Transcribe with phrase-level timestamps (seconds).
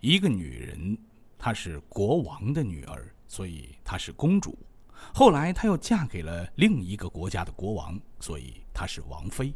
[0.00, 0.96] 一个女人，
[1.38, 4.58] 她是国王的女儿，所以她是公主。
[5.12, 9.52] 后来她又嫁给了另一个国家的国王，所以她是王妃。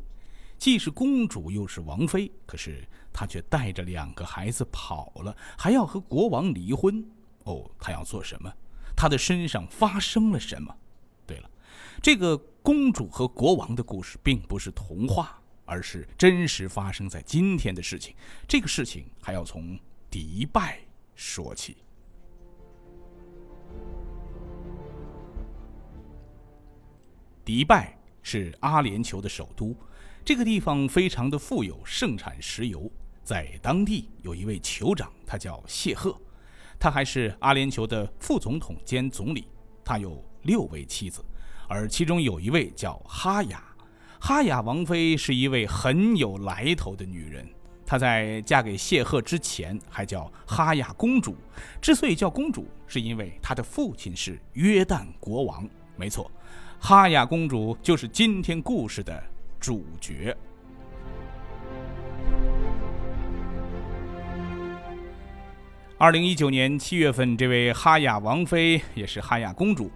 [0.58, 7.02] 既是公主又是王妃，可是她却带着两个孩子跑了，还要和国王离婚。
[7.44, 8.52] 哦，她要做什么？
[8.94, 10.76] 她的身上发生了什么？
[11.26, 11.50] 对了，
[12.02, 18.14] 这个公主和国王的故事并不是童话，而是真实发生在今天的事情。
[18.46, 19.78] 这个事情还要从
[20.14, 20.78] 迪拜
[21.16, 21.76] 说起。
[27.44, 29.74] 迪拜是阿联酋的首都。
[30.24, 32.88] 这个地方非常的富有，盛产石油。
[33.24, 36.16] 在当地有一位酋长，他叫谢赫，
[36.78, 39.48] 他还是阿联酋的副总统兼总理。
[39.84, 41.24] 他有六位妻子，
[41.68, 43.64] 而其中有一位叫哈雅。
[44.20, 47.52] 哈雅王妃是一位很有来头的女人。
[47.86, 51.36] 她在嫁给谢赫之前还叫哈雅公主。
[51.80, 55.68] 之所以叫公主，是因为她的父亲是约旦国王。
[55.96, 56.30] 没错，
[56.80, 59.22] 哈雅公主就是今天故事的。
[59.60, 60.36] 主角。
[65.96, 69.90] 二零一九年七月份，这位哈雅王妃也是哈雅公主，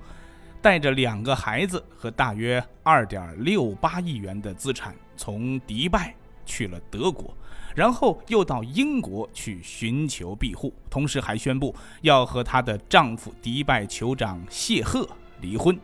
[0.63, 6.15] 带着两个孩子和大约二点六八亿元的资产，从迪拜
[6.47, 7.37] 去了德国，
[7.79, 15.09] 然后又到英国去寻求庇护，同时还宣布要和她的丈夫迪拜酋长谢赫
[15.41, 15.79] 离婚。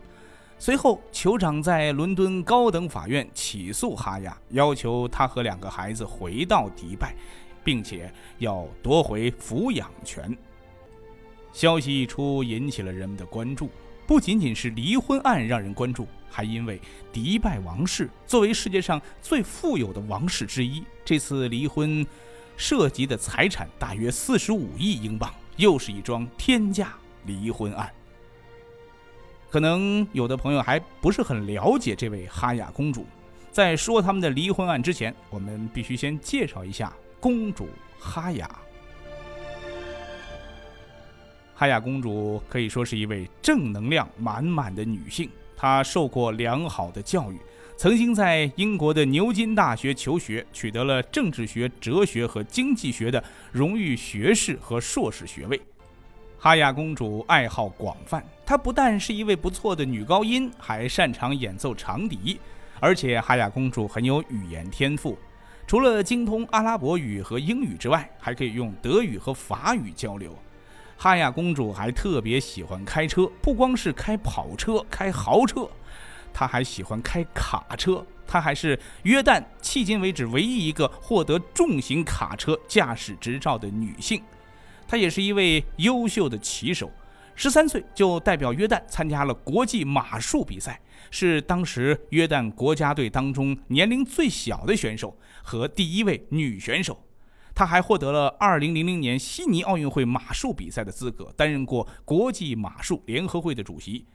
[0.58, 7.14] 随后，酋长在伦敦高等法院起诉哈亚，要求他和两个孩子回到迪拜，
[7.62, 10.36] 并且要夺回抚养权。
[11.52, 13.70] 消息一出，引起了人们的关注。
[14.04, 16.80] 不仅仅是离婚案让人关注，还因为
[17.12, 22.04] 迪拜王室作为世界上最富有的王室之一，这次离婚
[22.56, 26.92] 涉及的财产大约四十五亿英镑，又是一桩天价
[27.24, 27.88] 离婚案。
[29.48, 33.06] 可能有的朋友还不是很了解这位哈雅公主，
[33.52, 38.50] 在说他们的离婚案之前，我们必须先介绍一下公主哈雅。
[41.54, 45.30] 哈雅公主可以说是一位正能量满满的女性，
[45.64, 47.40] 她受过良好的教育，
[47.74, 55.58] 曾经在英国的牛津大学求学，取得了政治学、哲学和经济学的荣誉学士和硕士学位。
[56.38, 62.38] 哈雅公主爱好广泛，她不但是一位不错的女高音，还擅长演奏长笛，
[62.78, 65.16] 而且哈雅公主很有语言天赋，
[65.66, 70.36] 除了精通阿拉伯语和英语之外，还可以用德语和法语交流。
[70.96, 75.68] 哈雅公主还特别喜欢开车，不光是开跑车、开豪车，
[76.32, 78.04] 她还喜欢开卡车。
[78.26, 84.22] 她还是约旦迄今为止唯一一个获得重型卡车驾驶执照的女性。
[84.88, 86.90] 她也是一位优秀的骑手，
[87.34, 90.80] 十三岁就代表约旦参加了国际马术比赛，
[91.10, 96.98] 是当时约旦国家队当中年龄最小的选手和第一位女选手。
[97.54, 104.06] 他还获得了2000年悉尼奥运会马术比赛的资格，担任过国际马术联合会的主席。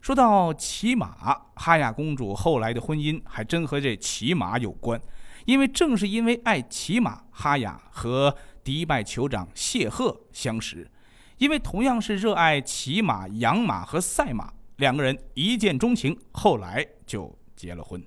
[0.00, 5.00] 说到骑马，哈雅公主后来的婚姻还真和这骑马有关，
[5.44, 8.36] 因为正是因为爱骑马，哈雅和。
[8.64, 10.90] 迪拜酋长谢赫相识，
[11.38, 18.04] 因为同样是热爱骑马、养马和赛马，两个人一见钟情，后来就结了婚。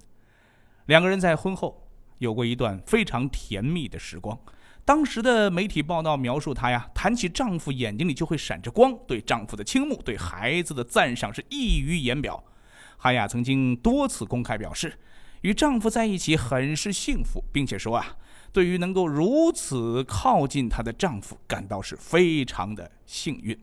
[0.86, 1.88] 两个人在婚后
[2.20, 4.40] 有过一段非常甜蜜的时光。
[4.84, 12.44] 当时的媒体报道描述她呀，谈起丈夫眼睛里就会闪着光，对丈夫的倾慕，对孩子的赞赏是溢于言表。
[12.98, 15.00] 韩雅曾经多次公开表示，
[15.42, 18.18] 与丈夫在一起很是幸福，并且说啊。
[18.54, 23.58] 对于能够如此靠近她的丈夫，感到是非常的幸运。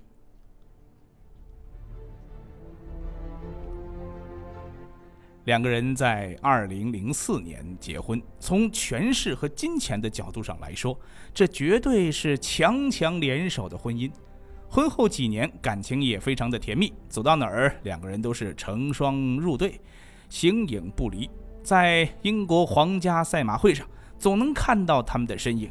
[5.49, 10.95] 两个人在二零零四年结婚，从权势和金钱的角度上来说，
[11.33, 14.13] 这绝对是强强联手的婚姻。
[14.69, 19.81] 婚后几年，感情也非常的甜蜜，走到哪儿，两个人都是成双入对，
[20.29, 21.31] 形影不离。
[21.63, 23.89] 在英国皇家赛马会上。
[24.19, 25.71] 总能看到他们的身影，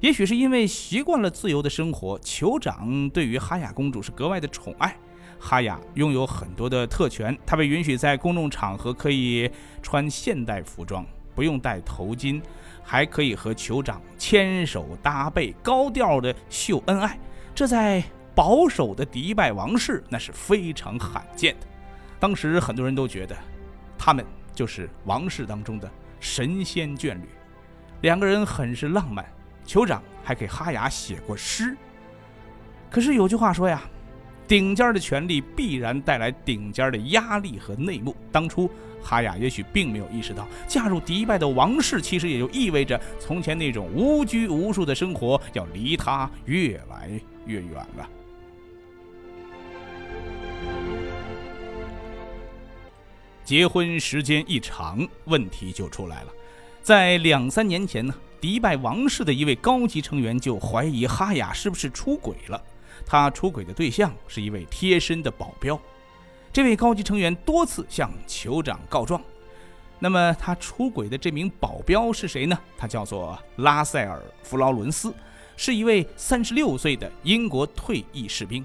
[0.00, 4.94] 也许是因为习惯了自由的生活，酋长对于哈雅公主是格外的宠爱。
[5.40, 9.50] 哈雅拥有很多的特权，她被允许在公众场合可以
[9.82, 11.04] 穿现代服装，
[11.34, 12.40] 不用戴头巾，
[12.84, 17.18] 还可以和酋长牵手搭背，高调的秀恩爱。
[17.54, 18.04] 这在
[18.34, 21.66] 保守的迪拜王室那是非常罕见的。
[22.18, 23.34] 当时很多人都觉得，
[23.98, 25.90] 他们就是王室当中的
[26.20, 27.28] 神仙眷侣。
[28.02, 29.24] 两个人很是浪漫，
[29.66, 31.76] 酋长还给哈雅写过诗。
[32.90, 33.82] 可是有句话说呀，
[34.50, 38.16] 顶尖的权力必然带来顶尖的压力和内幕。
[38.32, 38.68] 当初
[39.00, 47.12] 哈雅也许并没有意识到，嫁入迪拜的王室，其实也就意味着从前那种无拘无束的生活要离他越来
[47.46, 48.10] 越远了。
[53.44, 56.32] 结婚时间一长，问题就出来了。
[56.82, 62.60] 在两三年前呢，迪拜王室的一位高级成员就怀疑哈雅是不是出轨了。
[63.06, 65.80] 他出轨的对象是一位贴身的保镖，
[66.52, 69.20] 这位高级成员多次向酋长告状。
[69.98, 72.58] 那么他出轨的这名保镖是谁呢？
[72.78, 75.12] 他叫做拉塞尔·弗劳伦斯，
[75.56, 78.64] 是一位三十六岁的英国退役士兵。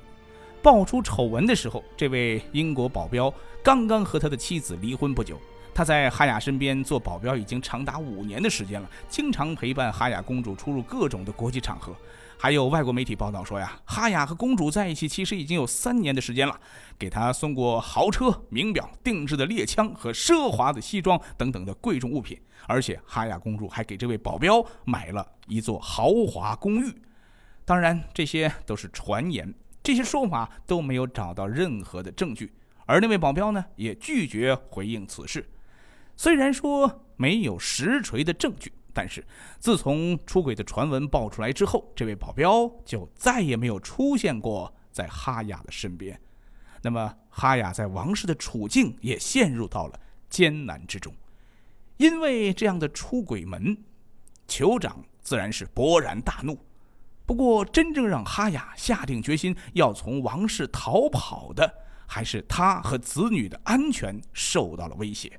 [0.62, 3.32] 爆出丑闻的时候，这位英国保镖
[3.62, 5.40] 刚刚和他的妻子离婚不久。
[5.74, 11.94] 他在哈雅身边做保镖已经长达五年的时间了，经常陪伴哈雅公主出入各种的国际场合。
[12.38, 16.60] 还有外国媒体报道说呀，哈雅和公主在一起其实已经有三年的时间了，
[17.00, 26.94] 给她送过豪车、名表、定制的猎枪和奢华的西装等等的贵重物品，而且哈雅公主还给这位保镖买了一座豪华公寓。
[27.64, 32.54] 当然，这些都是传言，这些说法都没有找到任何的证据，
[32.86, 35.50] 而那位保镖呢，也拒绝回应此事。
[36.16, 38.72] 虽然说没有实锤的证据。
[38.96, 39.22] 但是，
[39.60, 46.18] 自从出轨的传闻爆出来之后，这位保镖就再也没有出现过在哈雅的身边。
[46.82, 50.00] 那么，哈雅在王室的处境也陷入到了
[50.30, 51.14] 艰难之中。
[51.98, 53.78] 因为这样的出轨门，
[54.48, 56.58] 酋长自然是勃然大怒。
[57.26, 61.70] 不过，真正让哈雅下定决心要从王室逃跑的，
[62.08, 65.38] 还是他和子女的安全受到了威胁。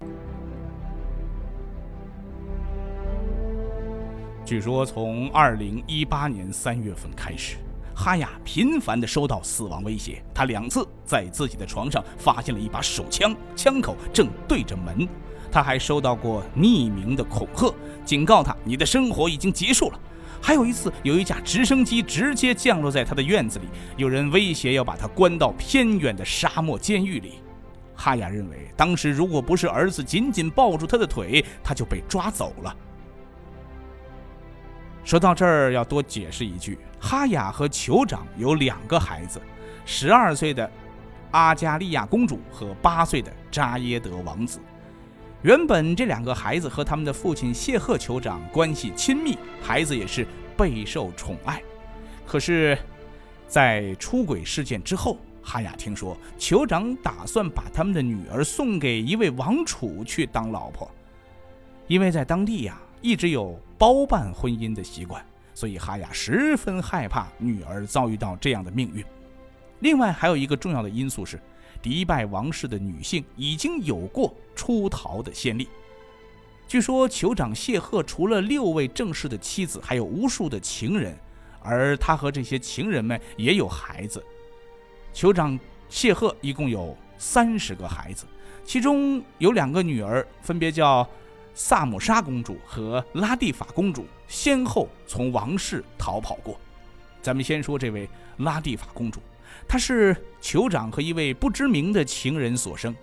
[4.47, 7.57] 据说，从二零一八年三月份开始，
[7.93, 10.23] 哈雅频繁地收到死亡威胁。
[10.33, 15.07] 他两次在自己的床上发现了一把手枪，枪口正对着门。
[15.51, 20.01] 他还收到过匿名的恐吓，警告他：“你的生活已经结束了。”
[20.41, 23.65] 还有一次，有一架直升机直接降落在他的院子里，
[23.97, 27.41] 有人威胁要把他关到偏远的沙漠监狱里。
[27.97, 32.77] 哈雅认为，当时如果不是儿子紧紧抱住他的腿，他就被抓走了。
[35.07, 39.41] 说到这儿，要多解释一句：哈雅和酋长有两个孩子，
[39.85, 40.69] 十二岁的
[41.31, 44.59] 阿加利亚公主和八岁的扎耶德王子。
[45.43, 50.27] 原本这两个孩子和他们的父亲谢赫酋长关系亲密，孩子也是
[50.57, 51.63] 备受宠爱。
[52.27, 52.77] 可是，
[53.47, 60.91] 在出轨事件之后，哈雅听说酋长打算把他们的女儿送给一位王储去当老婆，
[61.87, 62.77] 因为在当地呀。
[63.03, 65.25] 一直有包办婚姻的习惯，
[65.55, 69.05] 所以哈雅十分害怕女儿遭遇到这样的命运。
[69.81, 71.39] 另外还有一个重要的因素是，
[71.83, 75.69] 迪拜王室的女性已经有过出逃的先例。
[76.67, 81.17] 据说酋长谢赫除了六位正式的妻子，还有无数的情人，
[81.61, 84.25] 而他和这些情人们也有孩子。
[85.15, 85.59] 酋长
[85.89, 88.25] 谢赫一共有三十个孩子，
[88.65, 91.07] 其中有两个女儿，分别叫。
[91.59, 96.61] 萨姆莎公主和拉蒂法公主先后从王室逃跑过。
[97.23, 99.21] 咱们先说这位拉蒂法公主，
[99.67, 102.95] 她是酋长和一位不知名的情人所生，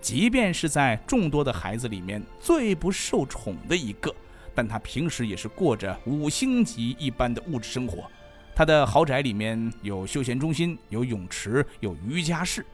[0.00, 4.12] 即便是在众多的孩子里面最不受宠的一个，
[4.52, 8.10] 但她平时也是过着五星级一般的物质生活。
[8.52, 12.66] 她的豪宅里面有休闲中心、有泳池、有瑜伽室，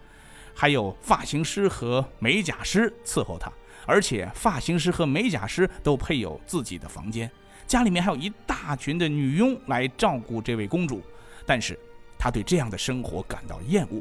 [0.54, 3.52] 还有发型师和美甲师伺候她。
[3.88, 7.30] 而且发型师和美甲师都配有自己的房间，
[7.66, 11.00] 家里面还有一大群的女佣来照顾这位公主。
[11.46, 11.76] 但是，
[12.18, 13.98] 他对这样的生活感到厌恶。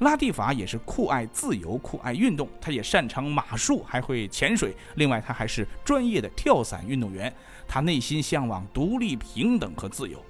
[0.00, 4.76] 拉蒂法也是酷爱自由、酷爱运动，他也擅长马术，还会潜水。
[4.96, 7.32] 另外，他还是专业的跳伞运动员。
[7.66, 10.22] 他内心向往独立、平等和自由。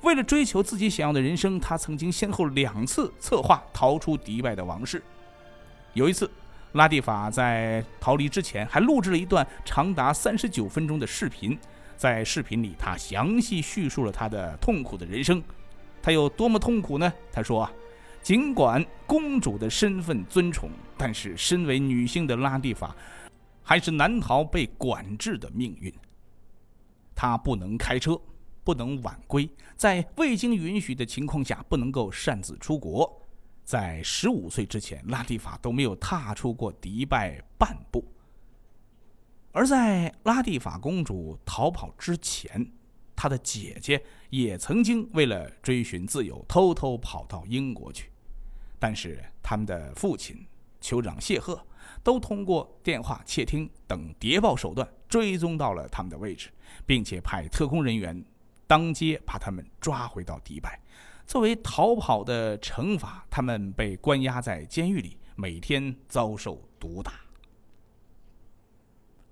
[0.00, 5.00] 为了追求自己想要的人生，他曾经先后两次策划逃出迪拜的王室。
[5.92, 6.28] 有一次。
[6.72, 11.58] 拉蒂法在逃离之前还录制了一段长达三十九分钟的视频，
[11.96, 15.42] 在视频里，他详细叙述了他的痛苦的人生。
[16.02, 17.12] 他有多么痛苦呢？
[17.32, 17.68] 他说
[18.22, 22.94] ：“尽管公主的身份尊崇，但是身为女性的拉蒂法，
[23.62, 25.92] 还是难逃被管制的命运。
[27.14, 28.20] 她不能开车，
[28.62, 33.10] 不能晚归，在未经允许的情况下，不能够擅自出国。”
[33.68, 38.02] 在十五岁之前，拉蒂法都没有踏出过迪拜半步。
[39.52, 42.72] 而在拉蒂法公主逃跑之前，
[43.14, 48.10] 她的姐姐也曾经为了追寻自由，偷偷跑到英国去，
[48.78, 50.46] 但是他们的父亲
[50.80, 51.62] 酋长谢赫
[52.02, 56.48] 都通过电话窃听等谍报手段追踪到了他们的位置，
[56.86, 58.24] 并且派特工人员
[58.66, 60.80] 当街把他们抓回到迪拜。
[61.28, 67.12] 作为逃跑的惩罚，他们被关押在监狱里，每天遭受毒打。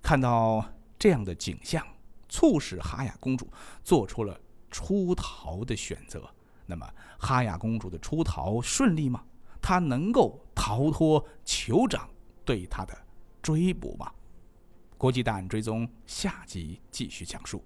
[0.03, 0.63] 看到
[0.99, 1.85] 这样的景象。
[2.29, 3.49] 促使哈雅公主
[3.85, 4.39] 做出了
[4.69, 6.29] 出逃的选择。
[6.67, 6.87] 那么，
[7.21, 9.25] 哈雅公主的出逃顺利吗？
[9.63, 12.11] 她能够逃脱酋长
[12.45, 12.93] 对她的
[13.41, 14.13] 追捕吗？
[14.99, 17.65] 国际档案追踪下集继续讲述。